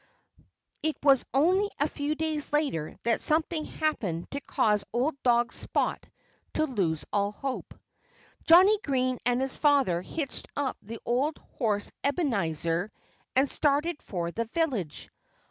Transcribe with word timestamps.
It 0.81 0.97
was 1.03 1.23
only 1.31 1.69
a 1.79 1.87
few 1.87 2.15
days 2.15 2.51
later 2.51 2.97
that 3.03 3.21
something 3.21 3.65
happened 3.65 4.31
to 4.31 4.41
cause 4.41 4.83
old 4.91 5.13
dog 5.21 5.53
Spot 5.53 6.03
to 6.53 6.65
lose 6.65 7.05
all 7.13 7.31
hope. 7.31 7.75
Johnnie 8.43 8.79
Green 8.83 9.19
and 9.27 9.39
his 9.39 9.55
father 9.55 10.01
hitched 10.01 10.47
up 10.57 10.75
the 10.81 10.99
old 11.05 11.37
horse 11.59 11.91
Ebenezer 12.03 12.89
and 13.35 13.47
started 13.47 14.01
for 14.01 14.31
the 14.31 14.45
village. 14.45 15.11